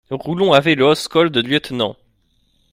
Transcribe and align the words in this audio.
Roulon 0.09 0.51
avait 0.53 0.73
le 0.73 0.83
hausse-col 0.83 1.29
de 1.29 1.41
lieutenant. 1.41 1.95